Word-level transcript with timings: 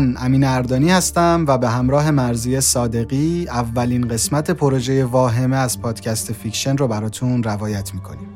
من 0.00 0.16
امین 0.20 0.44
اردانی 0.44 0.90
هستم 0.90 1.44
و 1.48 1.58
به 1.58 1.68
همراه 1.68 2.10
مرضیه 2.10 2.60
صادقی 2.60 3.46
اولین 3.48 4.08
قسمت 4.08 4.50
پروژه 4.50 5.04
واهمه 5.04 5.56
از 5.56 5.80
پادکست 5.82 6.32
فیکشن 6.32 6.76
رو 6.76 6.88
براتون 6.88 7.42
روایت 7.42 7.94
می‌کنیم. 7.94 8.28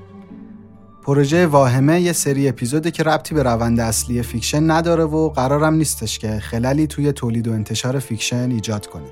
پروژه 1.03 1.47
واهمه 1.47 2.01
یه 2.01 2.13
سری 2.13 2.49
اپیزوده 2.49 2.91
که 2.91 3.03
ربطی 3.03 3.35
به 3.35 3.43
روند 3.43 3.81
اصلی 3.81 4.23
فیکشن 4.23 4.71
نداره 4.71 5.05
و 5.05 5.29
قرارم 5.29 5.75
نیستش 5.75 6.19
که 6.19 6.39
خللی 6.39 6.87
توی 6.87 7.13
تولید 7.13 7.49
و 7.49 7.53
انتشار 7.53 7.99
فیکشن 7.99 8.51
ایجاد 8.51 8.87
کنه. 8.87 9.09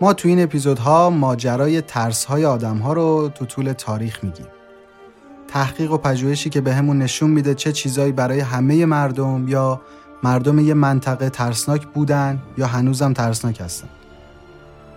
ما 0.00 0.12
توی 0.12 0.30
این 0.30 0.42
اپیزودها 0.42 1.10
ماجرای 1.10 1.80
ترسهای 1.80 2.44
آدمها 2.44 2.92
رو 2.92 3.30
تو 3.34 3.44
طول 3.44 3.72
تاریخ 3.72 4.24
میگیم. 4.24 4.46
تحقیق 5.48 5.92
و 5.92 5.96
پژوهشی 5.96 6.50
که 6.50 6.60
بهمون 6.60 6.98
به 6.98 7.04
نشون 7.04 7.30
میده 7.30 7.54
چه 7.54 7.72
چیزایی 7.72 8.12
برای 8.12 8.40
همه 8.40 8.86
مردم 8.86 9.48
یا 9.48 9.80
مردم 10.24 10.58
یه 10.58 10.74
منطقه 10.74 11.30
ترسناک 11.30 11.86
بودن 11.86 12.42
یا 12.58 12.66
هنوزم 12.66 13.12
ترسناک 13.12 13.60
هستن. 13.60 13.88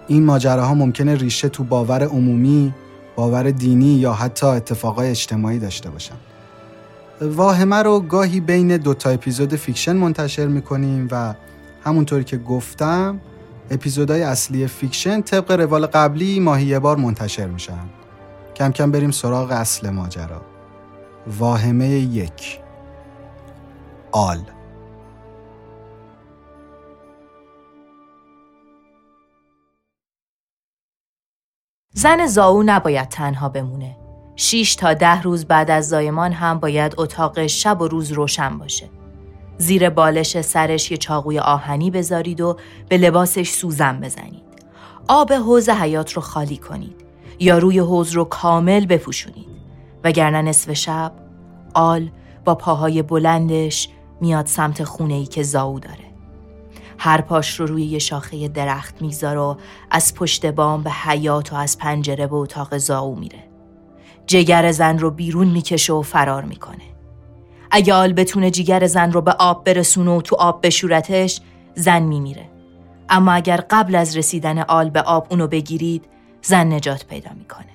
این 0.07 0.25
ماجراها 0.25 0.73
ممکنه 0.73 1.15
ریشه 1.15 1.49
تو 1.49 1.63
باور 1.63 2.03
عمومی، 2.03 2.73
باور 3.15 3.51
دینی 3.51 3.93
یا 3.95 4.13
حتی 4.13 4.47
اتفاقای 4.47 5.09
اجتماعی 5.09 5.59
داشته 5.59 5.89
باشن. 5.89 6.15
واهمه 7.21 7.75
رو 7.75 7.99
گاهی 7.99 8.39
بین 8.39 8.77
دو 8.77 8.93
تا 8.93 9.09
اپیزود 9.09 9.55
فیکشن 9.55 9.95
منتشر 9.95 10.47
می‌کنیم 10.47 11.07
و 11.11 11.33
همونطوری 11.83 12.23
که 12.23 12.37
گفتم 12.37 13.19
اپیزودهای 13.71 14.23
اصلی 14.23 14.67
فیکشن 14.67 15.21
طبق 15.21 15.51
روال 15.51 15.85
قبلی 15.85 16.39
ماهی 16.39 16.65
یه 16.65 16.79
بار 16.79 16.97
منتشر 16.97 17.47
میشن. 17.47 17.85
کم 18.55 18.71
کم 18.71 18.91
بریم 18.91 19.11
سراغ 19.11 19.51
اصل 19.51 19.89
ماجرا. 19.89 20.41
واهمه 21.39 21.89
یک 21.89 22.59
آل 24.11 24.39
زن 31.97 32.25
زاو 32.27 32.63
نباید 32.63 33.09
تنها 33.09 33.49
بمونه. 33.49 33.97
6 34.35 34.75
تا 34.75 34.93
ده 34.93 35.21
روز 35.21 35.45
بعد 35.45 35.71
از 35.71 35.89
زایمان 35.89 36.31
هم 36.31 36.59
باید 36.59 36.93
اتاق 36.97 37.47
شب 37.47 37.81
و 37.81 37.87
روز 37.87 38.11
روشن 38.11 38.57
باشه. 38.57 38.89
زیر 39.57 39.89
بالش 39.89 40.41
سرش 40.41 40.91
یه 40.91 40.97
چاقوی 40.97 41.39
آهنی 41.39 41.91
بذارید 41.91 42.41
و 42.41 42.57
به 42.89 42.97
لباسش 42.97 43.49
سوزن 43.49 43.99
بزنید. 43.99 44.43
آب 45.07 45.33
حوز 45.33 45.69
حیات 45.69 46.13
رو 46.13 46.21
خالی 46.21 46.57
کنید 46.57 47.05
یا 47.39 47.57
روی 47.57 47.79
حوز 47.79 48.11
رو 48.11 48.23
کامل 48.23 48.85
بپوشونید. 48.85 49.47
وگرنه 50.03 50.41
نصف 50.41 50.73
شب 50.73 51.11
آل 51.73 52.09
با 52.45 52.55
پاهای 52.55 53.01
بلندش 53.01 53.89
میاد 54.21 54.45
سمت 54.45 54.83
خونه 54.83 55.13
ای 55.13 55.25
که 55.25 55.43
زاو 55.43 55.79
داره. 55.79 56.06
هر 56.97 57.21
پاش 57.21 57.59
رو 57.59 57.65
روی 57.65 57.83
یه 57.83 57.99
شاخه 57.99 58.47
درخت 58.47 59.01
می‌ذاره 59.01 59.39
و 59.39 59.55
از 59.91 60.15
پشت 60.15 60.45
بام 60.45 60.83
به 60.83 60.91
حیات 60.91 61.53
و 61.53 61.55
از 61.55 61.77
پنجره 61.77 62.27
به 62.27 62.35
اتاق 62.35 62.77
زاو 62.77 63.19
میره. 63.19 63.43
جگر 64.27 64.71
زن 64.71 64.99
رو 64.99 65.11
بیرون 65.11 65.47
می‌کشه 65.47 65.93
و 65.93 66.01
فرار 66.01 66.43
می‌کنه. 66.43 66.83
اگه 67.71 67.93
آل 67.93 68.13
بتونه 68.13 68.51
جگر 68.51 68.87
زن 68.87 69.11
رو 69.11 69.21
به 69.21 69.31
آب 69.31 69.63
برسونه 69.63 70.11
و 70.11 70.21
تو 70.21 70.35
آب 70.35 70.65
بشورتش 70.65 71.41
زن 71.75 72.03
میمیره. 72.03 72.49
اما 73.09 73.31
اگر 73.31 73.63
قبل 73.69 73.95
از 73.95 74.17
رسیدن 74.17 74.59
آل 74.59 74.89
به 74.89 75.01
آب 75.01 75.27
اونو 75.29 75.47
بگیرید 75.47 76.05
زن 76.41 76.73
نجات 76.73 77.05
پیدا 77.05 77.31
می‌کنه. 77.37 77.67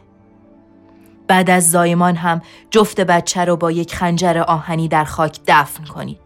بعد 1.27 1.51
از 1.51 1.71
زایمان 1.71 2.17
هم 2.17 2.43
جفت 2.71 3.01
بچه 3.01 3.45
رو 3.45 3.57
با 3.57 3.71
یک 3.71 3.95
خنجر 3.95 4.39
آهنی 4.39 4.89
در 4.89 5.05
خاک 5.05 5.41
دفن 5.47 5.85
کنید. 5.85 6.21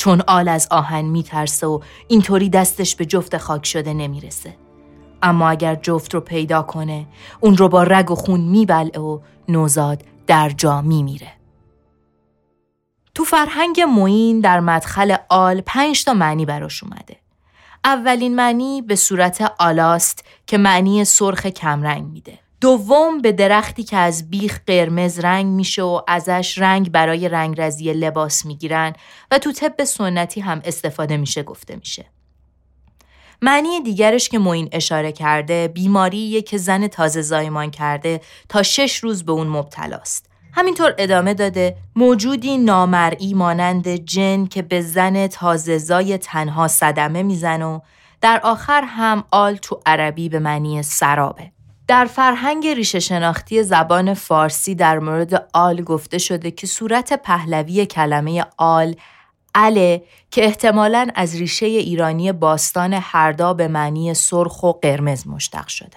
چون 0.00 0.22
آل 0.26 0.48
از 0.48 0.68
آهن 0.70 1.04
میترسه 1.04 1.66
و 1.66 1.80
اینطوری 2.08 2.48
دستش 2.48 2.96
به 2.96 3.06
جفت 3.06 3.36
خاک 3.36 3.66
شده 3.66 3.92
نمی‌رسه. 3.92 4.56
اما 5.22 5.50
اگر 5.50 5.74
جفت 5.74 6.14
رو 6.14 6.20
پیدا 6.20 6.62
کنه 6.62 7.06
اون 7.40 7.56
رو 7.56 7.68
با 7.68 7.82
رگ 7.82 8.10
و 8.10 8.14
خون 8.14 8.40
میبلعه 8.40 9.00
و 9.00 9.20
نوزاد 9.48 10.04
در 10.26 10.50
جا 10.50 10.82
میمیره. 10.82 11.32
تو 13.14 13.24
فرهنگ 13.24 13.80
موین 13.80 14.40
در 14.40 14.60
مدخل 14.60 15.16
آل 15.28 15.60
پنج 15.60 16.04
تا 16.04 16.14
معنی 16.14 16.44
براش 16.44 16.82
اومده. 16.82 17.16
اولین 17.84 18.36
معنی 18.36 18.82
به 18.82 18.96
صورت 18.96 19.52
آلاست 19.58 20.24
که 20.46 20.58
معنی 20.58 21.04
سرخ 21.04 21.46
کمرنگ 21.46 22.06
میده. 22.06 22.38
دوم 22.60 23.20
به 23.20 23.32
درختی 23.32 23.82
که 23.82 23.96
از 23.96 24.30
بیخ 24.30 24.60
قرمز 24.66 25.18
رنگ 25.18 25.46
میشه 25.46 25.82
و 25.82 26.00
ازش 26.08 26.58
رنگ 26.58 26.90
برای 26.90 27.28
رنگرزی 27.28 27.92
لباس 27.92 28.46
می‌گیرن 28.46 28.92
و 29.30 29.38
تو 29.38 29.52
طب 29.52 29.84
سنتی 29.84 30.40
هم 30.40 30.60
استفاده 30.64 31.16
میشه 31.16 31.42
گفته 31.42 31.76
میشه. 31.76 32.06
معنی 33.42 33.80
دیگرش 33.80 34.28
که 34.28 34.38
موین 34.38 34.68
اشاره 34.72 35.12
کرده 35.12 35.68
بیماریه 35.68 36.42
که 36.42 36.58
زن 36.58 36.86
تازه 36.86 37.22
زایمان 37.22 37.70
کرده 37.70 38.20
تا 38.48 38.62
شش 38.62 38.96
روز 38.96 39.24
به 39.24 39.32
اون 39.32 39.46
مبتلاست. 39.46 40.30
همینطور 40.52 40.94
ادامه 40.98 41.34
داده 41.34 41.76
موجودی 41.96 42.58
نامرئی 42.58 43.34
مانند 43.34 43.88
جن 43.88 44.46
که 44.46 44.62
به 44.62 44.80
زن 44.80 45.26
تازه 45.26 45.78
زای 45.78 46.18
تنها 46.18 46.68
صدمه 46.68 47.22
میزن 47.22 47.62
و 47.62 47.80
در 48.20 48.40
آخر 48.44 48.84
هم 48.86 49.24
آل 49.30 49.56
تو 49.56 49.80
عربی 49.86 50.28
به 50.28 50.38
معنی 50.38 50.82
سرابه. 50.82 51.52
در 51.90 52.04
فرهنگ 52.04 52.66
ریشه 52.66 53.00
شناختی 53.00 53.62
زبان 53.62 54.14
فارسی 54.14 54.74
در 54.74 54.98
مورد 54.98 55.48
آل 55.54 55.82
گفته 55.82 56.18
شده 56.18 56.50
که 56.50 56.66
صورت 56.66 57.22
پهلوی 57.22 57.86
کلمه 57.86 58.44
آل 58.56 58.94
اله 59.54 60.02
که 60.30 60.44
احتمالاً 60.44 61.08
از 61.14 61.36
ریشه 61.36 61.66
ایرانی 61.66 62.32
باستان 62.32 62.98
هردا 63.02 63.54
به 63.54 63.68
معنی 63.68 64.14
سرخ 64.14 64.62
و 64.62 64.72
قرمز 64.72 65.26
مشتق 65.26 65.68
شده. 65.68 65.96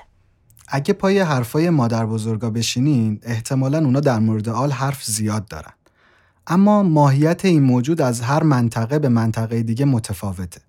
اگه 0.67 0.93
پای 0.93 1.19
حرفای 1.19 1.69
مادر 1.69 2.05
بزرگا 2.05 2.49
بشینین 2.49 3.19
احتمالا 3.23 3.77
اونا 3.77 3.99
در 3.99 4.19
مورد 4.19 4.49
آل 4.49 4.71
حرف 4.71 5.03
زیاد 5.03 5.47
دارن. 5.47 5.73
اما 6.47 6.83
ماهیت 6.83 7.45
این 7.45 7.63
موجود 7.63 8.01
از 8.01 8.21
هر 8.21 8.43
منطقه 8.43 8.99
به 8.99 9.09
منطقه 9.09 9.63
دیگه 9.63 9.85
متفاوته. 9.85 10.61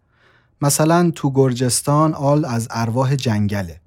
مثلا 0.62 1.10
تو 1.14 1.32
گرجستان 1.32 2.14
آل 2.14 2.44
از 2.44 2.68
ارواح 2.70 3.14
جنگله. 3.14 3.83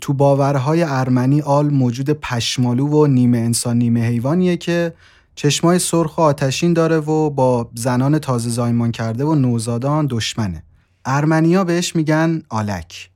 تو 0.00 0.12
باورهای 0.12 0.82
ارمنی 0.82 1.40
آل 1.40 1.70
موجود 1.70 2.10
پشمالو 2.10 2.86
و 2.86 3.06
نیمه 3.06 3.38
انسان 3.38 3.78
نیمه 3.78 4.00
حیوانیه 4.00 4.56
که 4.56 4.94
چشمای 5.34 5.78
سرخ 5.78 6.18
و 6.18 6.20
آتشین 6.20 6.72
داره 6.72 6.96
و 6.96 7.30
با 7.30 7.70
زنان 7.74 8.18
تازه 8.18 8.50
زایمان 8.50 8.92
کرده 8.92 9.24
و 9.24 9.34
نوزادان 9.34 10.06
دشمنه. 10.10 10.62
ارمنیا 11.04 11.64
بهش 11.64 11.96
میگن 11.96 12.42
آلک. 12.48 13.10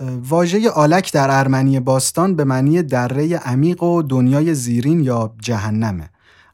واژه 0.00 0.70
آلک 0.70 1.12
در 1.12 1.38
ارمنی 1.38 1.80
باستان 1.80 2.36
به 2.36 2.44
معنی 2.44 2.82
دره 2.82 3.36
عمیق 3.36 3.82
و 3.82 4.02
دنیای 4.02 4.54
زیرین 4.54 5.00
یا 5.00 5.34
جهنمه. 5.40 6.10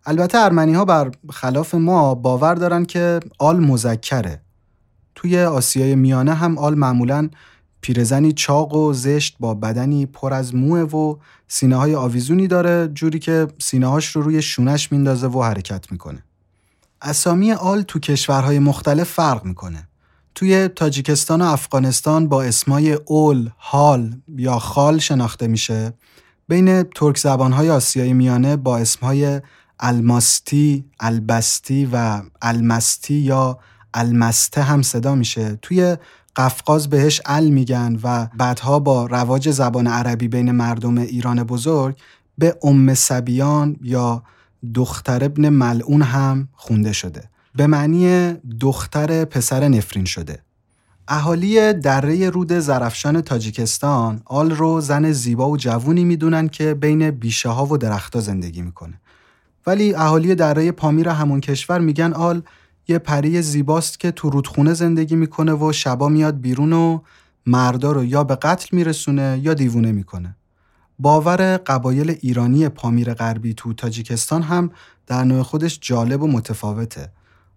البته 0.06 0.38
ارمنی 0.38 0.74
ها 0.74 0.84
بر 0.84 1.10
خلاف 1.30 1.74
ما 1.74 2.14
باور 2.14 2.54
دارن 2.54 2.84
که 2.84 3.20
آل 3.38 3.60
مذکره. 3.60 4.40
توی 5.14 5.38
آسیای 5.42 5.94
میانه 5.94 6.34
هم 6.34 6.58
آل 6.58 6.74
معمولا 6.74 7.28
پیرزنی 7.84 8.32
چاق 8.32 8.74
و 8.74 8.92
زشت 8.92 9.36
با 9.40 9.54
بدنی 9.54 10.06
پر 10.06 10.34
از 10.34 10.54
موه 10.54 10.80
و 10.80 11.16
سینه 11.48 11.76
های 11.76 11.94
آویزونی 11.94 12.46
داره 12.46 12.88
جوری 12.88 13.18
که 13.18 13.46
سینه 13.58 13.86
هاش 13.86 14.06
رو 14.06 14.22
روی 14.22 14.42
شونش 14.42 14.92
میندازه 14.92 15.26
و 15.26 15.42
حرکت 15.42 15.92
می‌کنه. 15.92 16.24
اسامی 17.02 17.52
آل 17.52 17.82
تو 17.82 17.98
کشورهای 17.98 18.58
مختلف 18.58 19.10
فرق 19.10 19.44
می‌کنه. 19.44 19.88
توی 20.34 20.68
تاجیکستان 20.68 21.42
و 21.42 21.44
افغانستان 21.44 22.28
با 22.28 22.42
اسمای 22.42 22.92
اول، 22.92 23.48
حال 23.56 24.14
یا 24.36 24.58
خال 24.58 24.98
شناخته 24.98 25.46
میشه. 25.46 25.92
بین 26.48 26.82
ترک 26.82 27.18
زبانهای 27.18 27.70
آسیای 27.70 28.12
میانه 28.12 28.56
با 28.56 28.78
اسمهای 28.78 29.40
الماستی، 29.80 30.84
البستی 31.00 31.88
و 31.92 32.22
المستی 32.42 33.14
یا 33.14 33.58
المسته 33.94 34.62
هم 34.62 34.82
صدا 34.82 35.14
میشه. 35.14 35.58
توی 35.62 35.96
قفقاز 36.36 36.88
بهش 36.90 37.20
ال 37.26 37.44
میگن 37.44 37.98
و 38.02 38.28
بعدها 38.36 38.78
با 38.78 39.06
رواج 39.06 39.50
زبان 39.50 39.86
عربی 39.86 40.28
بین 40.28 40.50
مردم 40.50 40.98
ایران 40.98 41.44
بزرگ 41.44 41.96
به 42.38 42.56
ام 42.62 42.94
سبیان 42.94 43.76
یا 43.82 44.22
دختر 44.74 45.24
ابن 45.24 45.48
ملعون 45.48 46.02
هم 46.02 46.48
خونده 46.52 46.92
شده. 46.92 47.24
به 47.54 47.66
معنی 47.66 48.34
دختر 48.60 49.24
پسر 49.24 49.68
نفرین 49.68 50.04
شده. 50.04 50.38
اهالی 51.08 51.72
دره 51.72 52.30
رود 52.30 52.52
زرفشان 52.52 53.20
تاجیکستان 53.20 54.22
آل 54.24 54.50
رو 54.50 54.80
زن 54.80 55.12
زیبا 55.12 55.50
و 55.50 55.56
جوونی 55.56 56.04
می‌دونن 56.04 56.48
که 56.48 56.74
بین 56.74 57.10
بیشه 57.10 57.48
ها 57.48 57.66
و 57.66 57.78
درختها 57.78 58.20
زندگی 58.20 58.62
می‌کنه. 58.62 59.00
ولی 59.66 59.94
اهالی 59.94 60.34
دره 60.34 60.72
پامیر 60.72 61.08
همون 61.08 61.40
کشور 61.40 61.78
میگن 61.78 62.12
آل 62.12 62.42
یه 62.88 62.98
پری 62.98 63.42
زیباست 63.42 64.00
که 64.00 64.10
تو 64.10 64.30
رودخونه 64.30 64.74
زندگی 64.74 65.16
می‌کنه 65.16 65.52
و 65.52 65.72
شبا 65.72 66.08
میاد 66.08 66.40
بیرون 66.40 66.72
و 66.72 67.00
مردا 67.46 67.92
رو 67.92 68.04
یا 68.04 68.24
به 68.24 68.36
قتل 68.36 68.76
میرسونه 68.76 69.40
یا 69.42 69.54
دیوونه 69.54 69.92
می‌کنه. 69.92 70.36
باور 70.98 71.56
قبایل 71.56 72.10
ایرانی 72.20 72.68
پامیر 72.68 73.14
غربی 73.14 73.54
تو 73.54 73.72
تاجیکستان 73.72 74.42
هم 74.42 74.70
در 75.06 75.24
نوع 75.24 75.42
خودش 75.42 75.78
جالب 75.82 76.22
و 76.22 76.26
متفاوته. 76.26 77.12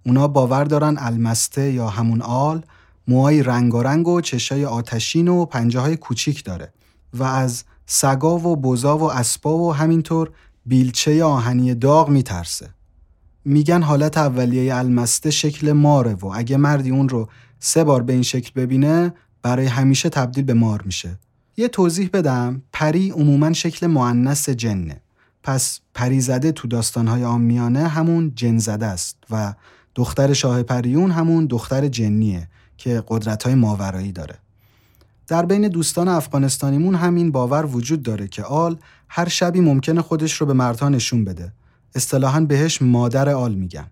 اونا 0.05 0.27
باور 0.27 0.63
دارن 0.63 0.95
المسته 0.99 1.71
یا 1.71 1.87
همون 1.87 2.21
آل 2.21 2.61
موهای 3.07 3.43
رنگارنگ 3.43 4.07
و 4.07 4.21
چشای 4.21 4.65
آتشین 4.65 5.27
و 5.27 5.45
پنجه 5.45 5.79
های 5.79 5.97
کوچیک 5.97 6.43
داره 6.43 6.73
و 7.13 7.23
از 7.23 7.63
سگا 7.85 8.37
و 8.37 8.55
بزا 8.55 8.97
و 8.97 9.11
اسبا 9.11 9.57
و 9.57 9.75
همینطور 9.75 10.31
بیلچه 10.65 11.23
آهنی 11.23 11.75
داغ 11.75 12.09
میترسه. 12.09 12.69
میگن 13.49 13.81
حالت 13.81 14.17
اولیه 14.17 14.75
المسته 14.75 15.31
شکل 15.31 15.71
ماره 15.71 16.13
و 16.13 16.27
اگه 16.27 16.57
مردی 16.57 16.89
اون 16.89 17.09
رو 17.09 17.29
سه 17.59 17.83
بار 17.83 18.03
به 18.03 18.13
این 18.13 18.21
شکل 18.21 18.51
ببینه 18.55 19.13
برای 19.41 19.65
همیشه 19.65 20.09
تبدیل 20.09 20.43
به 20.43 20.53
مار 20.53 20.81
میشه. 20.81 21.19
یه 21.57 21.67
توضیح 21.67 22.09
بدم 22.13 22.61
پری 22.73 23.09
عموما 23.09 23.53
شکل 23.53 23.87
معنس 23.87 24.49
جنه. 24.49 25.01
پس 25.43 25.79
پری 25.93 26.21
زده 26.21 26.51
تو 26.51 26.67
داستانهای 26.67 27.23
آمیانه 27.23 27.87
همون 27.87 28.31
جن 28.35 28.57
زده 28.57 28.85
است 28.85 29.17
و 29.29 29.53
دختر 29.95 30.33
شاه 30.33 30.63
پریون 30.63 31.11
همون 31.11 31.45
دختر 31.45 31.87
جنیه 31.87 32.47
که 32.77 33.03
قدرتهای 33.07 33.55
ماورایی 33.55 34.11
داره. 34.11 34.35
در 35.27 35.45
بین 35.45 35.67
دوستان 35.67 36.07
افغانستانیمون 36.07 36.95
همین 36.95 37.31
باور 37.31 37.65
وجود 37.65 38.03
داره 38.03 38.27
که 38.27 38.43
آل 38.43 38.77
هر 39.09 39.27
شبی 39.27 39.59
ممکنه 39.59 40.01
خودش 40.01 40.33
رو 40.33 40.45
به 40.47 40.53
مردها 40.53 40.89
نشون 40.89 41.25
بده 41.25 41.53
اصطلاحا 41.95 42.39
بهش 42.39 42.81
مادر 42.81 43.29
آل 43.29 43.53
میگن. 43.53 43.87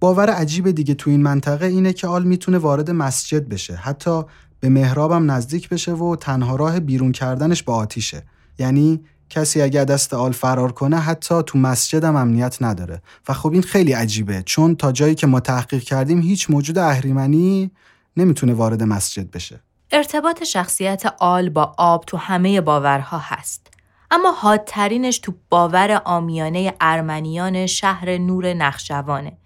باور 0.00 0.30
عجیب 0.30 0.70
دیگه 0.70 0.94
تو 0.94 1.10
این 1.10 1.22
منطقه 1.22 1.66
اینه 1.66 1.92
که 1.92 2.06
آل 2.06 2.24
می‌تونه 2.24 2.58
وارد 2.58 2.90
مسجد 2.90 3.48
بشه 3.48 3.74
حتی 3.74 4.22
به 4.60 4.68
محرابم 4.68 5.30
نزدیک 5.30 5.68
بشه 5.68 5.92
و 5.92 6.16
تنها 6.16 6.56
راه 6.56 6.80
بیرون 6.80 7.12
کردنش 7.12 7.62
با 7.62 7.74
آتیشه. 7.74 8.22
یعنی 8.58 9.00
کسی 9.30 9.62
اگر 9.62 9.84
دست 9.84 10.14
آل 10.14 10.32
فرار 10.32 10.72
کنه 10.72 10.98
حتی 10.98 11.34
تو 11.46 11.58
مسجد 11.58 12.04
هم 12.04 12.16
امنیت 12.16 12.56
نداره. 12.60 13.02
و 13.28 13.32
خب 13.32 13.52
این 13.52 13.62
خیلی 13.62 13.92
عجیبه 13.92 14.42
چون 14.46 14.76
تا 14.76 14.92
جایی 14.92 15.14
که 15.14 15.26
ما 15.26 15.40
تحقیق 15.40 15.82
کردیم 15.82 16.20
هیچ 16.20 16.50
موجود 16.50 16.78
اهریمنی 16.78 17.70
نمی‌تونه 18.16 18.52
وارد 18.54 18.82
مسجد 18.82 19.30
بشه. 19.30 19.60
ارتباط 19.92 20.42
شخصیت 20.42 21.02
آل 21.18 21.48
با 21.48 21.74
آب 21.78 22.04
تو 22.06 22.16
همه 22.16 22.60
باورها 22.60 23.18
هست. 23.22 23.73
اما 24.14 24.32
حادترینش 24.32 25.18
تو 25.18 25.34
باور 25.50 26.02
آمیانه 26.04 26.74
ارمنیان 26.80 27.66
شهر 27.66 28.18
نور 28.18 28.52
نخجوانه 28.52 29.38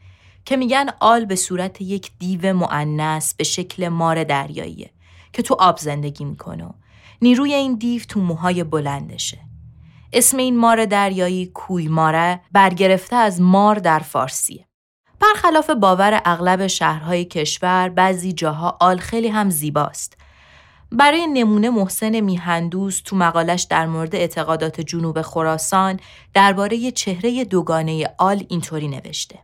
که 0.45 0.57
میگن 0.57 0.87
آل 1.01 1.25
به 1.25 1.37
صورت 1.37 1.81
یک 1.81 2.11
دیو 2.19 2.53
معنس 2.53 3.35
به 3.35 3.45
شکل 3.45 3.89
مار 3.89 4.25
دریاییه 4.25 4.91
که 5.33 5.43
تو 5.43 5.57
آب 5.59 5.79
زندگی 5.79 6.25
می‌کنه 6.25 6.75
نیروی 7.23 7.55
این 7.55 7.75
دیو 7.75 8.03
تو 8.03 8.21
موهای 8.21 8.65
بلندشه. 8.65 9.39
اسم 10.13 10.37
این 10.37 10.57
مار 10.59 10.85
دریایی 10.85 11.47
کوی 11.47 11.89
ماره 11.89 12.41
برگرفته 12.53 13.17
از 13.17 13.41
مار 13.41 13.75
در 13.75 13.99
فارسیه. 13.99 14.67
برخلاف 15.21 15.71
باور 15.71 16.23
اغلب 16.25 16.67
شهرهای 16.67 17.25
کشور 17.25 17.89
بعضی 17.89 18.33
جاها 18.33 18.77
آل 18.81 18.99
خیلی 18.99 19.29
هم 19.29 19.51
زیباست 19.51 20.17
برای 20.93 21.27
نمونه 21.27 21.71
محسن 21.71 22.21
میهندوس 22.21 23.01
تو 23.05 23.17
مقالش 23.17 23.63
در 23.63 23.87
مورد 23.87 24.15
اعتقادات 24.15 24.81
جنوب 24.81 25.23
خراسان 25.23 26.01
درباره 26.35 26.91
چهره 26.91 27.45
دوگانه 27.45 28.15
آل 28.19 28.45
اینطوری 28.49 28.89
نوشته. 28.89 29.39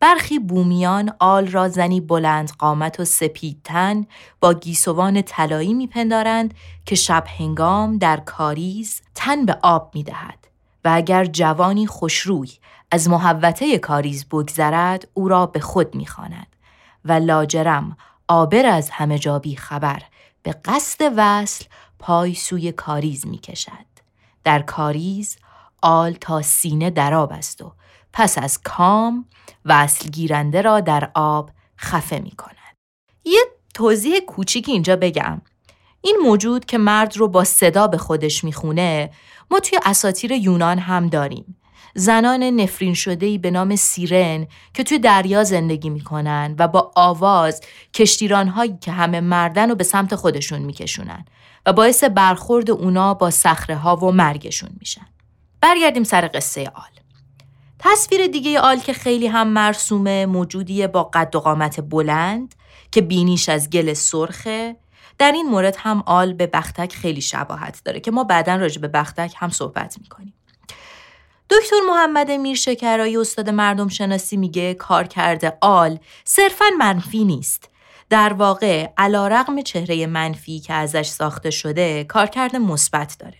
برخی 0.00 0.38
بومیان 0.38 1.12
آل 1.18 1.46
را 1.46 1.68
زنی 1.68 2.00
بلند 2.00 2.52
قامت 2.58 3.00
و 3.00 3.04
سپیدتن 3.04 4.06
با 4.40 4.54
گیسوان 4.54 5.22
طلایی 5.22 5.74
میپندارند 5.74 6.54
که 6.86 6.94
شب 6.94 7.24
هنگام 7.38 7.98
در 7.98 8.16
کاریز 8.16 9.02
تن 9.14 9.44
به 9.46 9.58
آب 9.62 9.90
می‌دهد 9.94 10.48
و 10.84 10.90
اگر 10.94 11.24
جوانی 11.24 11.86
خوشروی 11.86 12.50
از 12.90 13.08
محوته 13.08 13.78
کاریز 13.78 14.24
بگذرد 14.24 15.08
او 15.14 15.28
را 15.28 15.46
به 15.46 15.60
خود 15.60 15.94
می‌خواند 15.94 16.46
و 17.04 17.12
لاجرم 17.12 17.96
آبر 18.28 18.66
از 18.66 18.90
همه 18.90 19.18
جا 19.18 19.42
خبر 19.56 20.02
به 20.48 20.54
قصد 20.64 21.12
وصل 21.16 21.64
پای 21.98 22.34
سوی 22.34 22.72
کاریز 22.72 23.26
می 23.26 23.38
کشد. 23.38 23.86
در 24.44 24.62
کاریز 24.62 25.36
آل 25.82 26.12
تا 26.12 26.42
سینه 26.42 26.90
در 26.90 27.14
آب 27.14 27.32
است 27.32 27.62
و 27.62 27.72
پس 28.12 28.38
از 28.38 28.58
کام 28.62 29.26
وصل 29.64 30.08
گیرنده 30.08 30.62
را 30.62 30.80
در 30.80 31.10
آب 31.14 31.50
خفه 31.78 32.18
می 32.18 32.30
کند. 32.30 32.76
یه 33.24 33.40
توضیح 33.74 34.20
کوچیک 34.20 34.68
اینجا 34.68 34.96
بگم. 34.96 35.42
این 36.00 36.16
موجود 36.22 36.64
که 36.64 36.78
مرد 36.78 37.16
رو 37.16 37.28
با 37.28 37.44
صدا 37.44 37.86
به 37.86 37.98
خودش 37.98 38.44
می‌خونه 38.44 39.10
ما 39.50 39.60
توی 39.60 39.78
اساتیر 39.84 40.32
یونان 40.32 40.78
هم 40.78 41.06
داریم. 41.06 41.56
زنان 41.98 42.42
نفرین 42.42 42.94
شده 42.94 43.38
به 43.38 43.50
نام 43.50 43.76
سیرن 43.76 44.46
که 44.74 44.84
توی 44.84 44.98
دریا 44.98 45.44
زندگی 45.44 45.90
می‌کنن 45.90 46.54
و 46.58 46.68
با 46.68 46.92
آواز 46.96 47.60
کشتیران 47.94 48.48
هایی 48.48 48.78
که 48.80 48.92
همه 48.92 49.20
مردن 49.20 49.68
رو 49.68 49.74
به 49.74 49.84
سمت 49.84 50.14
خودشون 50.14 50.58
میکشونن 50.58 51.24
و 51.66 51.72
باعث 51.72 52.04
برخورد 52.04 52.70
اونا 52.70 53.14
با 53.14 53.30
صخره 53.30 53.76
ها 53.76 53.96
و 53.96 54.12
مرگشون 54.12 54.70
میشن. 54.80 55.06
برگردیم 55.60 56.04
سر 56.04 56.30
قصه 56.34 56.60
آل. 56.60 56.98
تصویر 57.78 58.26
دیگه 58.26 58.60
آل 58.60 58.78
که 58.78 58.92
خیلی 58.92 59.26
هم 59.26 59.48
مرسومه 59.48 60.26
موجودیه 60.26 60.86
با 60.86 61.04
قد 61.04 61.36
و 61.36 61.40
قامت 61.40 61.80
بلند 61.80 62.54
که 62.92 63.00
بینیش 63.00 63.48
از 63.48 63.70
گل 63.70 63.92
سرخه 63.92 64.76
در 65.18 65.32
این 65.32 65.46
مورد 65.46 65.76
هم 65.78 66.02
آل 66.06 66.32
به 66.32 66.46
بختک 66.46 66.92
خیلی 66.92 67.20
شباهت 67.20 67.80
داره 67.84 68.00
که 68.00 68.10
ما 68.10 68.24
بعدا 68.24 68.56
راجع 68.56 68.80
به 68.80 68.88
بختک 68.88 69.34
هم 69.36 69.48
صحبت 69.48 69.98
می‌کنیم. 70.00 70.34
دکتر 71.50 71.76
محمد 71.88 72.30
میرشکرایی 72.30 73.16
استاد 73.16 73.50
مردم 73.50 73.88
شناسی 73.88 74.36
میگه 74.36 74.74
کار 74.74 75.04
کرده 75.06 75.58
آل 75.60 75.98
صرفا 76.24 76.64
منفی 76.78 77.24
نیست. 77.24 77.68
در 78.10 78.32
واقع 78.32 78.88
علا 78.98 79.28
رقم 79.28 79.62
چهره 79.62 80.06
منفی 80.06 80.60
که 80.60 80.72
ازش 80.72 81.06
ساخته 81.06 81.50
شده 81.50 82.04
کارکرد 82.04 82.56
مثبت 82.56 83.16
داره. 83.18 83.38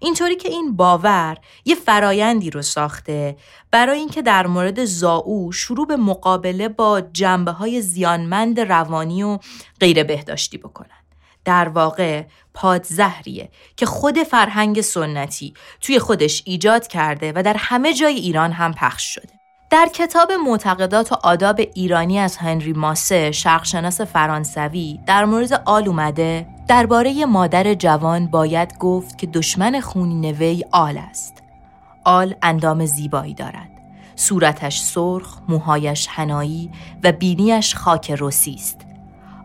اینطوری 0.00 0.36
که 0.36 0.48
این 0.48 0.76
باور 0.76 1.38
یه 1.64 1.74
فرایندی 1.74 2.50
رو 2.50 2.62
ساخته 2.62 3.36
برای 3.70 3.98
اینکه 3.98 4.22
در 4.22 4.46
مورد 4.46 4.84
زاو 4.84 5.52
شروع 5.52 5.86
به 5.86 5.96
مقابله 5.96 6.68
با 6.68 7.00
جنبه 7.00 7.50
های 7.50 7.82
زیانمند 7.82 8.60
روانی 8.60 9.22
و 9.22 9.38
غیر 9.80 10.04
بهداشتی 10.04 10.58
بکنن. 10.58 11.01
در 11.44 11.68
واقع 11.68 12.24
پادزهریه 12.54 13.48
که 13.76 13.86
خود 13.86 14.18
فرهنگ 14.18 14.80
سنتی 14.80 15.54
توی 15.80 15.98
خودش 15.98 16.42
ایجاد 16.46 16.86
کرده 16.86 17.32
و 17.36 17.42
در 17.42 17.56
همه 17.58 17.94
جای 17.94 18.14
ایران 18.14 18.52
هم 18.52 18.72
پخش 18.72 19.14
شده. 19.14 19.42
در 19.70 19.88
کتاب 19.94 20.32
معتقدات 20.32 21.12
و 21.12 21.16
آداب 21.22 21.60
ایرانی 21.74 22.18
از 22.18 22.36
هنری 22.36 22.72
ماسه 22.72 23.32
شرقشناس 23.32 24.00
فرانسوی 24.00 25.00
در 25.06 25.24
مورد 25.24 25.52
آل 25.64 25.88
اومده 25.88 26.46
درباره 26.68 27.24
مادر 27.26 27.74
جوان 27.74 28.26
باید 28.26 28.78
گفت 28.78 29.18
که 29.18 29.26
دشمن 29.26 29.80
خونین 29.80 30.24
وی 30.24 30.64
آل 30.72 30.98
است. 30.98 31.42
آل 32.04 32.34
اندام 32.42 32.86
زیبایی 32.86 33.34
دارد. 33.34 33.70
صورتش 34.16 34.80
سرخ، 34.80 35.38
موهایش 35.48 36.06
هنایی 36.10 36.70
و 37.02 37.12
بینیش 37.12 37.74
خاک 37.74 38.10
رسی 38.18 38.54
است. 38.54 38.91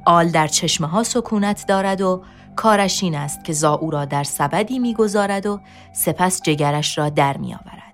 آل 0.07 0.29
در 0.29 0.47
چشمه 0.47 0.87
ها 0.87 1.03
سکونت 1.03 1.65
دارد 1.67 2.01
و 2.01 2.23
کارش 2.55 3.03
این 3.03 3.15
است 3.15 3.43
که 3.43 3.53
زاو 3.53 3.91
را 3.91 4.05
در 4.05 4.23
سبدی 4.23 4.79
می‌گذارد 4.79 5.45
و 5.45 5.59
سپس 5.93 6.41
جگرش 6.41 6.97
را 6.97 7.09
در 7.09 7.37
میآورد. 7.37 7.93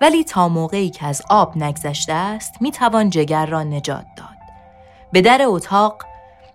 ولی 0.00 0.24
تا 0.24 0.48
موقعی 0.48 0.90
که 0.90 1.06
از 1.06 1.22
آب 1.30 1.56
نگذشته 1.56 2.12
است 2.12 2.62
می 2.62 2.70
توان 2.70 3.10
جگر 3.10 3.46
را 3.46 3.62
نجات 3.62 4.06
داد. 4.16 4.38
به 5.12 5.22
در 5.22 5.42
اتاق 5.44 6.02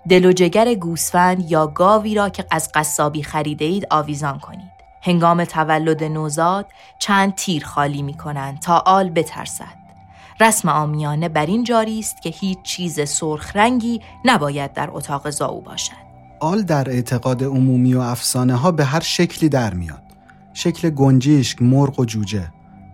دل 0.10 0.26
و 0.26 0.32
جگر 0.32 0.74
گوسفند 0.74 1.52
یا 1.52 1.68
گاوی 1.68 2.16
را 2.16 2.30
که 2.30 2.46
از 2.52 2.70
قصابی 2.74 3.24
خریده 3.24 3.66
اید 3.66 3.88
آویزان 3.90 4.40
کنید. 4.40 4.74
هنگام 5.02 5.46
تولد 5.46 6.04
نوزاد 6.04 6.66
چند 7.00 7.36
تیر 7.36 7.66
خالی 7.66 8.02
می 8.02 8.14
کنند 8.14 8.60
تا 8.60 8.78
آل 8.78 9.10
بترسد. 9.10 9.83
رسم 10.40 10.70
آمیانه 10.70 11.30
بر 11.30 11.46
این 11.46 11.64
جاری 11.64 12.00
است 12.00 12.22
که 12.22 12.30
هیچ 12.30 12.58
چیز 12.64 13.10
سرخ 13.10 13.56
رنگی 13.56 14.02
نباید 14.26 14.74
در 14.74 14.90
اتاق 14.92 15.30
زاو 15.30 15.62
باشد. 15.62 16.04
آل 16.40 16.62
در 16.62 16.90
اعتقاد 16.90 17.44
عمومی 17.44 17.94
و 17.94 18.00
افسانه 18.00 18.56
ها 18.56 18.72
به 18.72 18.86
هر 18.86 19.00
شکلی 19.00 19.50
در 19.50 19.74
میاد. 19.74 20.02
شکل 20.54 20.90
گنجیشک، 20.90 21.62
مرغ 21.62 22.00
و 22.00 22.06
جوجه. 22.06 22.52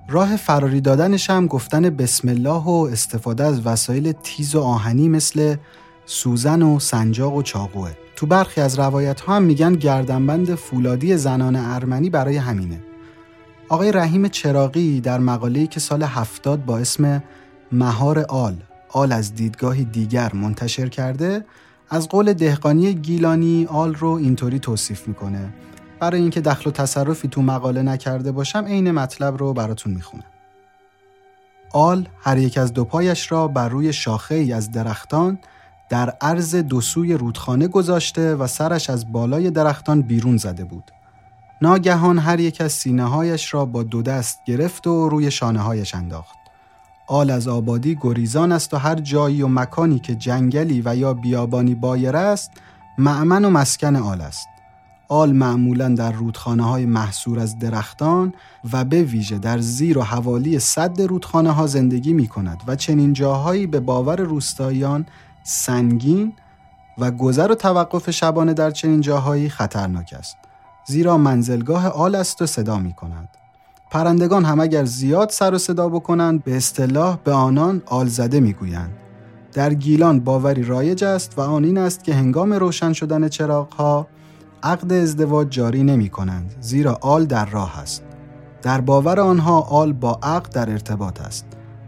راه 0.10 0.36
فراری 0.36 0.81
دادنش 0.81 1.29
هم 1.29 1.48
گفتن 1.48 1.89
بسم 1.89 2.29
الله 2.29 2.63
و 2.63 2.88
استفاده 2.91 3.43
از 3.43 3.67
وسایل 3.67 4.12
تیز 4.12 4.55
و 4.55 4.62
آهنی 4.62 5.10
مثل 5.10 5.55
سوزن 6.05 6.62
و 6.62 6.79
سنجاق 6.79 7.34
و 7.34 7.41
چاقوه. 7.41 7.91
تو 8.15 8.25
برخی 8.25 8.62
از 8.62 8.79
روایت 8.79 9.22
ها 9.22 9.36
هم 9.36 9.43
میگن 9.43 9.74
گردنبند 9.74 10.55
فولادی 10.55 11.17
زنان 11.17 11.55
ارمنی 11.55 12.10
برای 12.10 12.38
همینه. 12.38 12.88
آقای 13.69 13.91
رحیم 13.91 14.27
چراقی 14.27 15.01
در 15.01 15.19
مقاله‌ای 15.19 15.67
که 15.67 15.79
سال 15.79 16.03
هفتاد 16.03 16.65
با 16.65 16.77
اسم 16.77 17.23
مهار 17.71 18.19
آل 18.19 18.55
آل 18.89 19.11
از 19.11 19.35
دیدگاهی 19.35 19.85
دیگر 19.85 20.31
منتشر 20.33 20.89
کرده 20.89 21.45
از 21.89 22.09
قول 22.09 22.33
دهقانی 22.33 22.93
گیلانی 22.93 23.65
آل 23.65 23.95
رو 23.95 24.09
اینطوری 24.09 24.59
توصیف 24.59 25.07
می‌کنه 25.07 25.53
برای 25.99 26.21
اینکه 26.21 26.41
دخل 26.41 26.69
و 26.69 26.73
تصرفی 26.73 27.27
تو 27.27 27.41
مقاله 27.41 27.81
نکرده 27.81 28.31
باشم 28.31 28.65
عین 28.65 28.91
مطلب 28.91 29.38
رو 29.38 29.53
براتون 29.53 29.93
می‌خونم. 29.93 30.23
آل 31.73 32.07
هر 32.19 32.38
یک 32.38 32.57
از 32.57 32.73
دو 32.73 32.85
پایش 32.85 33.31
را 33.31 33.47
بر 33.47 33.69
روی 33.69 33.93
شاخه 33.93 34.35
ای 34.35 34.53
از 34.53 34.71
درختان 34.71 35.39
در 35.89 36.09
عرض 36.21 36.55
دو 36.55 36.81
سوی 36.81 37.13
رودخانه 37.13 37.67
گذاشته 37.67 38.35
و 38.35 38.47
سرش 38.47 38.89
از 38.89 39.11
بالای 39.11 39.51
درختان 39.51 40.01
بیرون 40.01 40.38
زده 40.38 40.63
بود. 40.63 40.91
ناگهان 41.62 42.20
هر 42.20 42.39
یک 42.39 42.62
از 42.62 42.72
سینه 42.72 43.04
هایش 43.04 43.54
را 43.54 43.66
با 43.66 43.84
دو 43.84 44.01
دست 44.01 44.39
گرفت 44.46 44.88
و 44.88 45.10
روی 45.10 45.32
شانه 45.32 45.60
هایش 45.60 45.96
انداخت. 45.96 46.36
آل 47.08 47.30
از 47.30 47.48
آبادی 47.48 47.98
گریزان 48.01 48.51
است 48.51 48.74
و 48.74 48.78
هر 48.78 48.96
جایی 48.96 49.42
و 49.42 49.48
مکانی 49.48 50.00
که 50.00 50.16
جنگلی 50.16 50.82
و 50.86 50.96
یا 50.96 51.13
بیابانی 51.13 51.75
بایر 51.75 52.16
است 52.16 52.51
معمن 52.98 53.46
و 53.46 53.50
مسکن 53.50 53.96
آل 53.96 54.22
است. 54.22 54.48
آل 55.08 55.32
معمولا 55.32 55.89
در 55.89 56.12
رودخانه 56.12 56.63
های 56.63 56.86
محصور 56.86 57.39
از 57.39 57.60
درختان 57.60 58.34
و 58.74 58.86
به 58.86 59.04
ویژه 59.04 59.38
در 59.38 59.60
زیر 59.60 59.98
و 59.98 60.01
حوالی 60.01 60.60
صد 60.60 61.01
رودخانه 61.01 61.51
ها 61.51 61.68
زندگی 61.68 62.13
می 62.13 62.28
کند 62.28 62.63
و 62.68 62.75
چنین 62.75 63.13
جاهایی 63.13 63.68
به 63.68 63.80
باور 63.80 64.22
روستاییان 64.22 65.06
سنگین 65.44 66.34
و 66.98 67.12
گذر 67.12 67.51
و 67.51 67.56
توقف 67.56 68.12
شبانه 68.12 68.54
در 68.54 68.72
چنین 68.72 69.01
جاهایی 69.01 69.50
خطرناک 69.50 70.13
است 70.18 70.38
زیرا 70.89 71.17
منزلگاه 71.17 71.88
آل 71.88 72.15
است 72.15 72.41
و 72.41 72.46
صدا 72.46 72.79
می 72.79 72.93
کند 72.93 73.29
پرندگان 73.91 74.46
هم 74.46 74.60
اگر 74.60 74.86
زیاد 74.86 75.29
سر 75.29 75.53
و 75.53 75.58
صدا 75.58 75.89
بکنند 75.89 76.43
به 76.43 76.58
اصطلاح 76.58 77.17
به 77.24 77.31
آنان 77.31 77.81
آل 77.86 78.08
زده 78.08 78.39
می 78.39 78.53
گویند. 78.53 78.98
در 79.53 79.74
گیلان 79.74 80.19
باوری 80.19 80.63
رایج 80.63 81.03
است 81.03 81.34
و 81.38 81.41
آن 81.41 81.63
این 81.63 81.77
است 81.77 82.03
که 82.03 82.13
هنگام 82.13 82.53
روشن 82.53 82.93
شدن 82.93 83.27
چراغ 83.27 83.74
ها 83.74 84.08
عقد 84.63 84.93
ازدواج 84.93 85.50
جاری 85.50 85.84
نمی 85.84 86.10
کنند 86.10 86.55
زیرا 86.62 86.98
آل 87.01 87.25
در 87.25 87.46
راه 87.46 87.79
است. 87.79 88.03
در 88.62 88.81
باور 88.81 89.19
آنها 89.19 89.62
آل 89.62 89.93
با 89.93 90.19
عقد 90.24 90.53
در 90.53 90.69
ارتباط 90.69 91.22
است. 91.22 91.46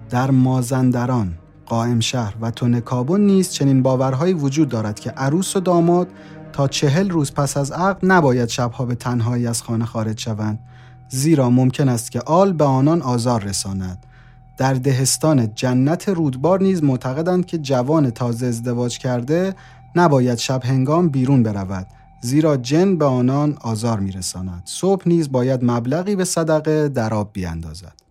در 0.10 0.31
مازندران، 0.31 1.34
قائم 1.65 2.00
شهر 2.00 2.36
و 2.41 2.51
تونکابون 2.51 3.22
نیز 3.22 3.51
چنین 3.51 3.84
باورهایی 3.84 4.34
وجود 4.34 4.70
دارد 4.70 5.00
که 5.00 5.10
عروس 5.10 5.55
و 5.55 5.60
داماد 5.60 6.08
تا 6.51 6.67
چهل 6.67 7.10
روز 7.10 7.34
پس 7.34 7.58
از 7.58 7.72
عقد 7.72 8.00
نباید 8.03 8.50
شبها 8.50 8.86
به 8.86 8.96
تنهایی 8.96 9.48
از 9.48 9.63
خانه 9.63 9.86
خارج 9.86 10.20
شوند. 10.20 10.60
زیرا 11.10 11.50
ممکن 11.50 11.89
است 11.89 12.12
که 12.12 12.20
آل 12.20 12.53
به 12.53 12.63
آنان 12.63 13.01
آزار 13.01 13.43
رساند. 13.43 14.05
در 14.58 14.74
دهستان 14.74 15.53
جنت 15.55 16.10
رودبار 16.10 16.62
نیز 16.62 16.84
معتقدند 16.84 17.46
که 17.46 17.58
جوان 17.58 18.10
تازه 18.10 18.46
ازدواج 18.46 18.98
کرده 18.98 19.55
نباید 19.96 20.38
شب 20.38 20.65
هنگام 20.65 21.10
بیرون 21.10 21.43
برود. 21.43 21.88
زیرا 22.22 22.58
جن 22.58 22.98
به 22.98 23.05
آنان 23.05 23.58
آزار 23.62 24.00
میرساند. 24.00 24.62
صبح 24.65 25.08
نیز 25.08 25.31
باید 25.31 25.60
مبلغی 25.63 26.15
به 26.15 26.25
صدقه 26.25 26.89
در 26.89 27.13
آب 27.13 27.29
بیاندازد 27.34 28.11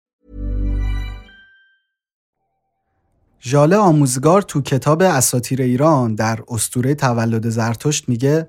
ژاله 3.43 3.77
آموزگار 3.77 4.41
تو 4.41 4.61
کتاب 4.61 5.01
اساتیر 5.01 5.61
ایران 5.61 6.15
در 6.15 6.39
استوره 6.47 6.95
تولد 6.95 7.49
زرتشت 7.49 8.09
میگه 8.09 8.47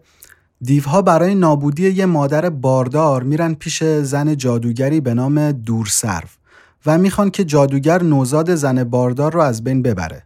دیوها 0.62 1.02
برای 1.02 1.34
نابودی 1.34 1.90
یه 1.90 2.06
مادر 2.06 2.50
باردار 2.50 3.22
میرن 3.22 3.54
پیش 3.54 3.84
زن 3.84 4.36
جادوگری 4.36 5.00
به 5.00 5.14
نام 5.14 5.52
دورسرو 5.52 6.28
و 6.86 6.98
می‌خوان 6.98 7.30
که 7.30 7.44
جادوگر 7.44 8.02
نوزاد 8.02 8.54
زن 8.54 8.84
باردار 8.84 9.32
رو 9.32 9.40
از 9.40 9.64
بین 9.64 9.82
ببره. 9.82 10.22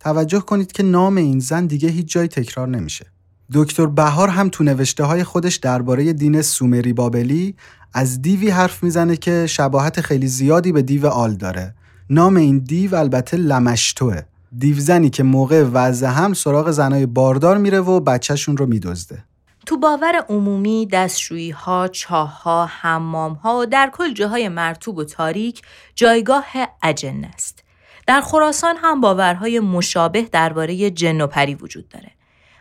توجه 0.00 0.40
کنید 0.40 0.72
که 0.72 0.82
نام 0.82 1.16
این 1.16 1.38
زن 1.38 1.66
دیگه 1.66 1.88
هیچ 1.88 2.12
جای 2.12 2.28
تکرار 2.28 2.68
نمیشه. 2.68 3.06
دکتر 3.52 3.86
بهار 3.86 4.28
هم 4.28 4.48
تو 4.48 4.64
نوشته 4.64 5.04
های 5.04 5.24
خودش 5.24 5.56
درباره 5.56 6.12
دین 6.12 6.42
سومری 6.42 6.92
بابلی 6.92 7.54
از 7.94 8.22
دیوی 8.22 8.50
حرف 8.50 8.82
می‌زنه 8.82 9.16
که 9.16 9.46
شباهت 9.46 10.00
خیلی 10.00 10.26
زیادی 10.26 10.72
به 10.72 10.82
دیو 10.82 11.06
آل 11.06 11.34
داره 11.34 11.74
نام 12.10 12.36
این 12.36 12.58
دیو 12.58 12.94
البته 12.94 13.36
لمشتوه 13.36 14.22
دیوزنی 14.58 15.10
که 15.10 15.22
موقع 15.22 15.64
وضع 15.72 16.06
هم 16.06 16.34
سراغ 16.34 16.70
زنای 16.70 17.06
باردار 17.06 17.58
میره 17.58 17.80
و 17.80 18.00
بچهشون 18.00 18.56
رو 18.56 18.66
میدزده 18.66 19.24
تو 19.66 19.76
باور 19.76 20.24
عمومی 20.28 20.86
دستشویی 20.86 21.50
ها، 21.50 21.88
چاه 21.88 22.42
ها، 22.42 22.66
حمام 22.66 23.32
ها 23.32 23.58
و 23.58 23.66
در 23.66 23.90
کل 23.92 24.14
جاهای 24.14 24.48
مرتوب 24.48 24.96
و 24.96 25.04
تاریک 25.04 25.62
جایگاه 25.94 26.46
اجن 26.82 27.24
است. 27.24 27.64
در 28.06 28.20
خراسان 28.20 28.76
هم 28.76 29.00
باورهای 29.00 29.60
مشابه 29.60 30.22
درباره 30.22 30.90
جن 30.90 31.20
و 31.20 31.26
پری 31.26 31.54
وجود 31.54 31.88
داره. 31.88 32.10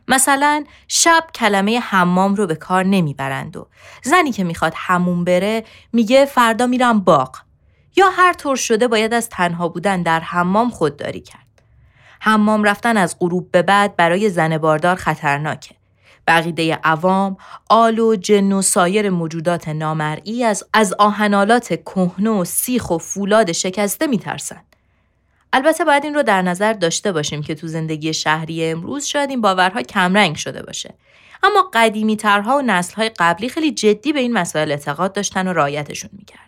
مثلا 0.08 0.64
شب 0.88 1.24
کلمه 1.36 1.80
حمام 1.80 2.36
رو 2.36 2.48
به 2.48 2.56
کار 2.56 2.84
نمی‌برند 2.84 3.58
و 3.58 3.68
زنی 4.04 4.32
که 4.32 4.44
می‌خواد 4.44 4.74
همون 4.76 5.24
بره 5.24 5.64
میگه 5.94 6.26
فردا 6.26 6.68
میرم 6.68 7.00
باغ 7.00 7.47
یا 7.98 8.10
هر 8.10 8.34
طور 8.34 8.56
شده 8.56 8.88
باید 8.88 9.14
از 9.14 9.30
تنها 9.30 9.68
بودن 9.68 10.02
در 10.02 10.20
حمام 10.20 10.70
خودداری 10.70 11.20
کرد. 11.20 11.48
حمام 12.20 12.64
رفتن 12.64 12.98
از 12.98 13.20
غروب 13.20 13.52
به 13.52 13.62
بعد 13.62 13.96
برای 13.96 14.30
زن 14.30 14.58
باردار 14.58 14.96
خطرناکه. 14.96 15.76
بقیده 16.28 16.76
عوام، 16.76 17.38
آل 17.70 18.00
و 18.00 18.16
جن 18.16 18.52
و 18.52 18.62
سایر 18.62 19.10
موجودات 19.10 19.70
نامرئی 19.70 20.44
از 20.44 20.64
از 20.74 20.94
آهنالات 20.94 21.74
کهنه 21.74 22.30
و 22.30 22.46
سیخ 22.46 22.92
و 22.92 22.98
فولاد 22.98 23.52
شکسته 23.52 24.08
میترسن. 24.08 24.62
البته 25.54 25.86
باید 25.86 26.04
این 26.04 26.14
رو 26.14 26.24
در 26.24 26.42
نظر 26.42 26.74
داشته 26.74 27.12
باشیم 27.12 27.42
که 27.42 27.56
تو 27.56 27.68
زندگی 27.68 28.14
شهری 28.14 28.66
امروز 28.66 29.06
شاید 29.06 29.30
این 29.30 29.42
باورها 29.42 29.82
کمرنگ 29.82 30.36
شده 30.36 30.64
باشه. 30.64 30.94
اما 31.44 31.70
قدیمی 31.74 32.18
ترها 32.18 32.58
و 32.58 32.62
نسلهای 32.62 33.12
قبلی 33.20 33.50
خیلی 33.50 33.72
جدی 33.72 34.14
به 34.14 34.20
این 34.20 34.34
مسائل 34.34 34.72
اعتقاد 34.72 35.14
داشتن 35.14 35.48
و 35.48 35.54
رایتشون 35.54 36.10
می‌کردن. 36.14 36.47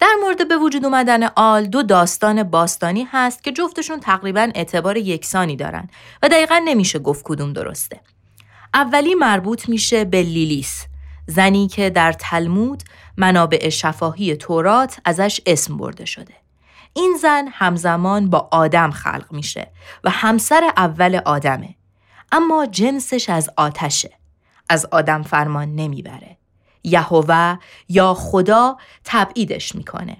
در 0.00 0.14
مورد 0.22 0.48
به 0.48 0.56
وجود 0.56 0.84
اومدن 0.84 1.24
آل 1.24 1.66
دو 1.66 1.82
داستان 1.82 2.42
باستانی 2.42 3.06
هست 3.12 3.44
که 3.44 3.52
جفتشون 3.52 4.00
تقریبا 4.00 4.50
اعتبار 4.54 4.96
یکسانی 4.96 5.56
دارن 5.56 5.88
و 6.22 6.28
دقیقا 6.28 6.62
نمیشه 6.64 6.98
گفت 6.98 7.24
کدوم 7.24 7.52
درسته. 7.52 8.00
اولی 8.74 9.14
مربوط 9.14 9.68
میشه 9.68 10.04
به 10.04 10.22
لیلیس 10.22 10.86
زنی 11.26 11.68
که 11.68 11.90
در 11.90 12.12
تلمود 12.12 12.82
منابع 13.16 13.68
شفاهی 13.68 14.36
تورات 14.36 15.00
ازش 15.04 15.40
اسم 15.46 15.76
برده 15.76 16.04
شده. 16.04 16.34
این 16.92 17.16
زن 17.22 17.44
همزمان 17.52 18.30
با 18.30 18.48
آدم 18.52 18.90
خلق 18.90 19.26
میشه 19.30 19.70
و 20.04 20.10
همسر 20.10 20.72
اول 20.76 21.20
آدمه. 21.24 21.74
اما 22.32 22.66
جنسش 22.66 23.30
از 23.30 23.50
آتشه. 23.56 24.10
از 24.68 24.86
آدم 24.86 25.22
فرمان 25.22 25.74
نمی‌بره. 25.74 26.39
یهوه 26.84 27.58
یا 27.88 28.14
خدا 28.14 28.76
تبعیدش 29.04 29.74
می‌کنه 29.74 30.16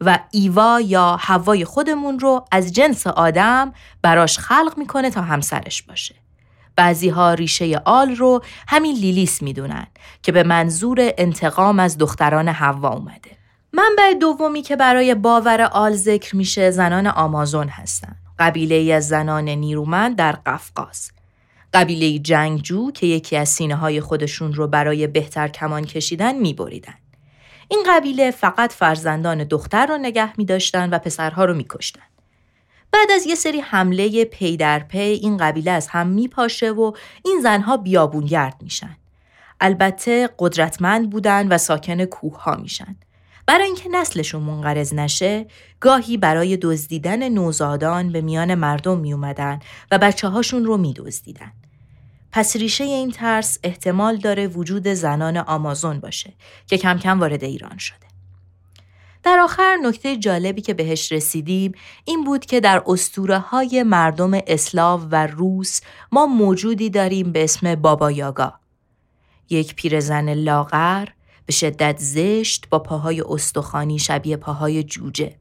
و 0.00 0.18
ایوا 0.30 0.80
یا 0.80 1.16
هوای 1.20 1.64
خودمون 1.64 2.18
رو 2.18 2.44
از 2.52 2.72
جنس 2.72 3.06
آدم 3.06 3.72
براش 4.02 4.38
خلق 4.38 4.74
می‌کنه 4.76 5.10
تا 5.10 5.22
همسرش 5.22 5.82
باشه. 5.82 6.14
بعضی 6.76 7.08
ها 7.08 7.34
ریشه 7.34 7.82
آل 7.84 8.16
رو 8.16 8.42
همین 8.68 8.96
لیلیس 8.96 9.42
می‌دونن 9.42 9.86
که 10.22 10.32
به 10.32 10.42
منظور 10.42 10.98
انتقام 11.18 11.80
از 11.80 11.98
دختران 11.98 12.48
حوا 12.48 12.88
اومده. 12.88 13.30
منبع 13.72 14.14
دومی 14.20 14.62
که 14.62 14.76
برای 14.76 15.14
باور 15.14 15.60
آل 15.62 15.92
ذکر 15.92 16.36
میشه 16.36 16.70
زنان 16.70 17.06
آمازون 17.06 17.68
هستن. 17.68 18.16
قبیله 18.38 18.94
از 18.94 19.08
زنان 19.08 19.48
نیرومند 19.48 20.16
در 20.16 20.32
قفقاز. 20.32 21.10
قبیله 21.72 22.18
جنگجو 22.18 22.90
که 22.90 23.06
یکی 23.06 23.36
از 23.36 23.48
سینه 23.48 23.76
های 23.76 24.00
خودشون 24.00 24.54
رو 24.54 24.66
برای 24.66 25.06
بهتر 25.06 25.48
کمان 25.48 25.84
کشیدن 25.84 26.36
میبریدن. 26.36 26.94
این 27.68 27.84
قبیله 27.88 28.30
فقط 28.30 28.72
فرزندان 28.72 29.44
دختر 29.44 29.86
رو 29.86 29.98
نگه 29.98 30.38
می 30.38 30.44
داشتن 30.44 30.90
و 30.90 30.98
پسرها 30.98 31.44
رو 31.44 31.54
می 31.54 31.66
کشتن. 31.70 32.02
بعد 32.92 33.10
از 33.10 33.26
یه 33.26 33.34
سری 33.34 33.60
حمله 33.60 34.24
پی 34.24 34.56
در 34.56 34.78
پی 34.78 34.98
این 34.98 35.36
قبیله 35.36 35.70
از 35.70 35.88
هم 35.88 36.06
می 36.06 36.28
پاشه 36.28 36.70
و 36.70 36.92
این 37.24 37.40
زنها 37.42 37.76
بیابونگرد 37.76 38.56
میشن. 38.62 38.96
البته 39.60 40.30
قدرتمند 40.38 41.10
بودن 41.10 41.48
و 41.48 41.58
ساکن 41.58 42.04
کوه 42.04 42.42
ها 42.42 42.56
میشن. 42.56 42.96
برای 43.46 43.66
اینکه 43.66 43.88
نسلشون 43.88 44.42
منقرض 44.42 44.94
نشه 44.94 45.46
گاهی 45.80 46.16
برای 46.16 46.56
دزدیدن 46.56 47.28
نوزادان 47.28 48.12
به 48.12 48.20
میان 48.20 48.54
مردم 48.54 48.98
می 48.98 49.12
اومدن 49.12 49.60
و 49.90 49.98
بچه 49.98 50.28
هاشون 50.28 50.64
رو 50.64 50.76
می 50.76 50.92
دزدیدن. 50.92 51.52
پس 52.32 52.56
ریشه 52.56 52.84
این 52.84 53.10
ترس 53.10 53.58
احتمال 53.62 54.16
داره 54.16 54.46
وجود 54.46 54.88
زنان 54.88 55.36
آمازون 55.36 56.00
باشه 56.00 56.32
که 56.66 56.78
کم 56.78 56.98
کم 56.98 57.20
وارد 57.20 57.44
ایران 57.44 57.78
شده. 57.78 57.96
در 59.22 59.38
آخر 59.38 59.76
نکته 59.82 60.16
جالبی 60.16 60.60
که 60.60 60.74
بهش 60.74 61.12
رسیدیم 61.12 61.72
این 62.04 62.24
بود 62.24 62.46
که 62.46 62.60
در 62.60 62.82
اسطوره 62.86 63.38
های 63.38 63.82
مردم 63.82 64.30
اسلاو 64.46 65.00
و 65.00 65.26
روس 65.26 65.80
ما 66.12 66.26
موجودی 66.26 66.90
داریم 66.90 67.32
به 67.32 67.44
اسم 67.44 67.74
بابا 67.74 68.10
یاگا. 68.10 68.54
یک 69.50 69.74
پیرزن 69.74 70.34
لاغر 70.34 71.08
به 71.46 71.52
شدت 71.52 71.98
زشت 71.98 72.68
با 72.70 72.78
پاهای 72.78 73.20
استخوانی 73.20 73.98
شبیه 73.98 74.36
پاهای 74.36 74.82
جوجه. 74.82 75.36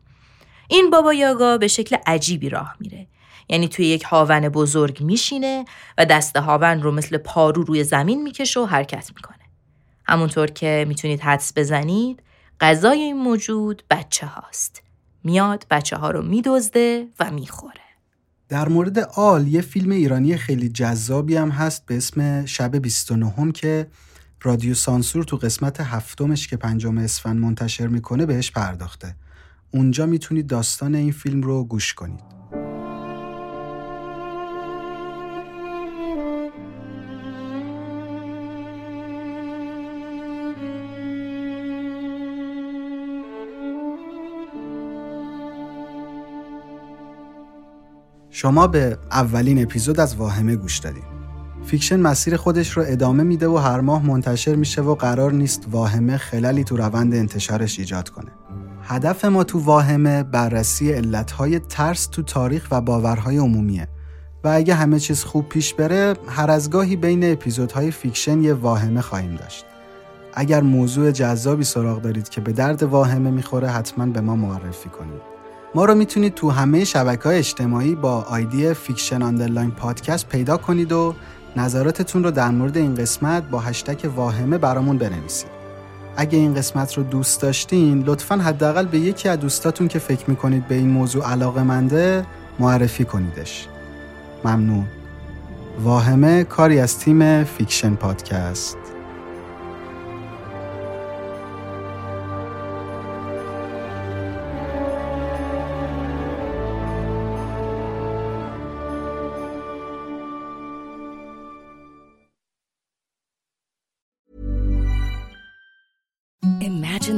این 0.67 0.89
بابا 0.89 1.13
یاگا 1.13 1.57
به 1.57 1.67
شکل 1.67 1.97
عجیبی 2.05 2.49
راه 2.49 2.75
میره. 2.79 3.07
یعنی 3.51 3.67
توی 3.67 3.85
یک 3.85 4.03
هاون 4.03 4.49
بزرگ 4.49 5.01
میشینه 5.01 5.65
و 5.97 6.05
دست 6.05 6.37
هاون 6.37 6.81
رو 6.81 6.91
مثل 6.91 7.17
پارو 7.17 7.63
روی 7.63 7.83
زمین 7.83 8.23
می‌کشه 8.23 8.59
و 8.59 8.65
حرکت 8.65 9.11
می‌کنه. 9.15 9.37
همونطور 10.05 10.47
که 10.47 10.85
می‌تونید 10.87 11.19
حدس 11.19 11.53
بزنید 11.55 12.23
غذای 12.59 12.99
این 12.99 13.17
موجود 13.17 13.83
بچه 13.89 14.27
هاست. 14.27 14.81
میاد 15.23 15.65
بچه 15.71 15.97
ها 15.97 16.11
رو 16.11 16.21
میدزده 16.21 17.07
و 17.19 17.31
می‌خوره. 17.31 17.73
در 18.49 18.69
مورد 18.69 18.99
آل 18.99 19.47
یه 19.47 19.61
فیلم 19.61 19.91
ایرانی 19.91 20.37
خیلی 20.37 20.69
جذابی 20.69 21.35
هم 21.35 21.49
هست 21.49 21.85
به 21.85 21.97
اسم 21.97 22.45
شب 22.45 22.75
29 22.77 23.51
که 23.51 23.87
رادیو 24.41 24.73
سانسور 24.73 25.23
تو 25.23 25.37
قسمت 25.37 25.81
هفتمش 25.81 26.47
که 26.47 26.57
پنجم 26.57 26.97
اسفند 26.97 27.39
منتشر 27.39 27.87
می‌کنه 27.87 28.25
بهش 28.25 28.51
پرداخته. 28.51 29.15
اونجا 29.71 30.05
می‌تونید 30.05 30.47
داستان 30.47 30.95
این 30.95 31.11
فیلم 31.11 31.41
رو 31.41 31.63
گوش 31.63 31.93
کنید. 31.93 32.40
شما 48.41 48.67
به 48.67 48.97
اولین 49.11 49.63
اپیزود 49.63 49.99
از 49.99 50.15
واهمه 50.15 50.55
گوش 50.55 50.77
دادید. 50.77 51.03
فیکشن 51.65 51.99
مسیر 51.99 52.37
خودش 52.37 52.71
رو 52.71 52.83
ادامه 52.87 53.23
میده 53.23 53.47
و 53.47 53.57
هر 53.57 53.79
ماه 53.79 54.05
منتشر 54.05 54.55
میشه 54.55 54.81
و 54.81 54.95
قرار 54.95 55.31
نیست 55.31 55.67
واهمه 55.71 56.17
خللی 56.17 56.63
تو 56.63 56.77
روند 56.77 57.13
انتشارش 57.13 57.79
ایجاد 57.79 58.09
کنه. 58.09 58.31
هدف 58.83 59.25
ما 59.25 59.43
تو 59.43 59.59
واهمه 59.59 60.23
بررسی 60.23 60.91
علتهای 60.91 61.59
ترس 61.59 62.05
تو 62.05 62.23
تاریخ 62.23 62.67
و 62.71 62.81
باورهای 62.81 63.37
عمومیه 63.37 63.87
و 64.43 64.47
اگه 64.47 64.73
همه 64.73 64.99
چیز 64.99 65.23
خوب 65.23 65.49
پیش 65.49 65.73
بره 65.73 66.13
هر 66.27 66.51
از 66.51 66.69
گاهی 66.69 66.95
بین 66.95 67.31
اپیزودهای 67.31 67.91
فیکشن 67.91 68.43
یه 68.43 68.53
واهمه 68.53 69.01
خواهیم 69.01 69.35
داشت. 69.35 69.65
اگر 70.33 70.61
موضوع 70.61 71.11
جذابی 71.11 71.63
سراغ 71.63 72.01
دارید 72.01 72.29
که 72.29 72.41
به 72.41 72.51
درد 72.51 72.83
واهمه 72.83 73.31
می‌خوره 73.31 73.67
حتما 73.67 74.05
به 74.05 74.21
ما 74.21 74.35
معرفی 74.35 74.89
کنید. 74.89 75.30
ما 75.75 75.85
رو 75.85 75.95
می‌تونید 75.95 76.33
تو 76.33 76.49
همه 76.49 76.83
شبکه 76.83 77.23
های 77.23 77.37
اجتماعی 77.37 77.95
با 77.95 78.21
آیدی 78.21 78.73
fiction 78.73 79.21
underline 79.21 79.71
podcast 79.71 80.29
پیدا 80.29 80.57
کنید 80.57 80.91
و 80.91 81.15
نظراتتون 81.55 82.23
رو 82.23 82.31
در 82.31 82.49
مورد 82.49 82.77
این 82.77 82.95
قسمت 82.95 83.43
با 83.43 83.59
هشتک 83.59 84.11
واهمه 84.15 84.57
برامون 84.57 84.97
بنویسید. 84.97 85.49
اگه 86.17 86.37
این 86.37 86.53
قسمت 86.53 86.93
رو 86.93 87.03
دوست 87.03 87.41
داشتین 87.41 88.03
لطفا 88.03 88.35
حداقل 88.35 88.85
به 88.85 88.99
یکی 88.99 89.29
از 89.29 89.39
دوستاتون 89.39 89.87
که 89.87 89.99
فکر 89.99 90.29
می‌کنید 90.29 90.67
به 90.67 90.75
این 90.75 90.89
موضوع 90.89 91.31
علاقه 91.31 91.63
منده 91.63 92.25
معرفی 92.59 93.05
کنیدش. 93.05 93.67
ممنون. 94.45 94.85
واهمه 95.83 96.43
کاری 96.43 96.79
از 96.79 96.99
تیم 96.99 97.43
فیکشن 97.43 97.95
پادکست 97.95 98.77